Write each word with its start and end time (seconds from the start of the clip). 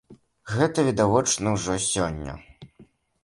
Гэта 0.53 0.85
відавочна 0.87 1.53
ўжо 1.57 1.77
сёння! 1.91 2.33